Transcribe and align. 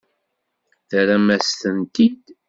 Terram-as-tent-id? 0.89 2.23